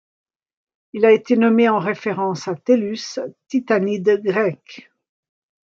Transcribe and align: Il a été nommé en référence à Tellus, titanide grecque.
Il 0.93 1.05
a 1.05 1.11
été 1.11 1.37
nommé 1.37 1.69
en 1.69 1.77
référence 1.77 2.47
à 2.47 2.55
Tellus, 2.55 3.19
titanide 3.47 4.19
grecque. 4.23 4.91